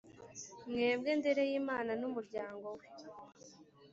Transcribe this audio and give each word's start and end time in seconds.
mwebwe 0.69 1.11
ndereyimana 1.19 1.91
n’umuryango 2.01 2.67
we 2.77 2.87